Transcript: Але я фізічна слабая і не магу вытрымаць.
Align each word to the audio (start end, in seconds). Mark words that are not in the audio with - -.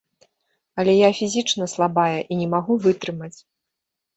Але 0.83 0.95
я 0.99 1.09
фізічна 1.19 1.67
слабая 1.75 2.17
і 2.17 2.33
не 2.43 2.47
магу 2.55 2.79
вытрымаць. 2.87 3.35